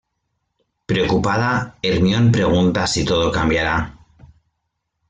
Preocupada, 0.89 1.77
Hermione 1.79 2.31
pregunta 2.31 2.87
si 2.87 3.05
todo 3.05 3.29
cambiará. 3.31 3.93